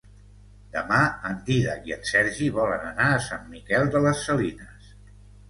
Demà 0.77 1.01
en 1.31 1.37
Dídac 1.49 1.85
i 1.89 1.93
en 1.97 2.07
Sergi 2.13 2.49
volen 2.57 2.89
anar 2.93 3.11
a 3.11 3.21
Sant 3.27 3.45
Miquel 3.53 3.87
de 3.99 4.03
les 4.09 4.27
Salines. 4.31 4.91